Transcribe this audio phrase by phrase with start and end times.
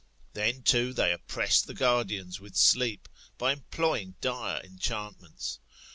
[0.33, 3.07] Then, too, they oppress the guardians with sleep,
[3.37, 5.59] by employing dire enchantments.